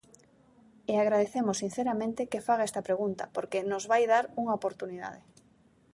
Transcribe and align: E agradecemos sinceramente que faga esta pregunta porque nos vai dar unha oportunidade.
E 0.91 0.93
agradecemos 0.97 1.59
sinceramente 1.63 2.29
que 2.31 2.45
faga 2.47 2.67
esta 2.69 2.85
pregunta 2.87 3.23
porque 3.35 3.67
nos 3.71 3.83
vai 3.91 4.03
dar 4.13 4.25
unha 4.41 4.57
oportunidade. 4.59 5.21